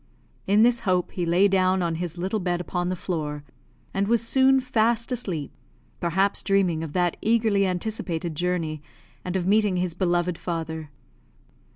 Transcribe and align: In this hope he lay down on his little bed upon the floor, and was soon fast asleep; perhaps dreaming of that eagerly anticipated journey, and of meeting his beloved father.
In 0.47 0.63
this 0.63 0.79
hope 0.79 1.11
he 1.11 1.27
lay 1.27 1.47
down 1.47 1.83
on 1.83 1.93
his 1.93 2.17
little 2.17 2.39
bed 2.39 2.59
upon 2.59 2.89
the 2.89 2.95
floor, 2.95 3.43
and 3.93 4.07
was 4.07 4.27
soon 4.27 4.59
fast 4.59 5.11
asleep; 5.11 5.51
perhaps 5.99 6.41
dreaming 6.41 6.81
of 6.83 6.93
that 6.93 7.17
eagerly 7.21 7.67
anticipated 7.67 8.33
journey, 8.33 8.81
and 9.23 9.35
of 9.35 9.45
meeting 9.45 9.77
his 9.77 9.93
beloved 9.93 10.39
father. 10.39 10.89